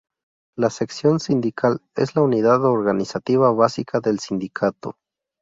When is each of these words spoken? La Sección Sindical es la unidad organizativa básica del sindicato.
La 0.57 0.71
Sección 0.71 1.19
Sindical 1.19 1.79
es 1.95 2.15
la 2.15 2.23
unidad 2.23 2.65
organizativa 2.65 3.51
básica 3.51 3.99
del 3.99 4.17
sindicato. 4.17 4.97